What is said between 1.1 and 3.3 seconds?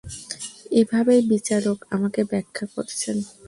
বিচারক আমাকে ব্যাখ্যা করেছেন।